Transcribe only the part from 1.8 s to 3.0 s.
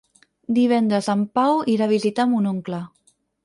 a visitar mon oncle.